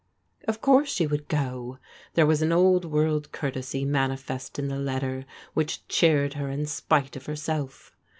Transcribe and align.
Of 0.47 0.61
course 0.61 0.91
she 0.91 1.05
would 1.05 1.27
go. 1.27 1.77
There 2.15 2.25
was 2.25 2.41
an 2.41 2.51
old 2.51 2.85
world 2.85 3.31
courtesy 3.31 3.85
manifest 3.85 4.57
in 4.57 4.67
the 4.67 4.79
letter 4.79 5.27
which 5.53 5.87
cheered 5.87 6.33
her 6.33 6.49
in 6.49 6.65
spite 6.65 7.15
of 7.15 7.27
herself. 7.27 7.95